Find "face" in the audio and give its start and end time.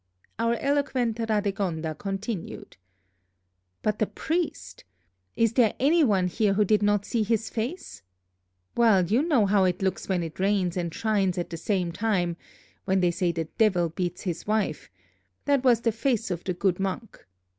7.51-8.01, 15.91-16.31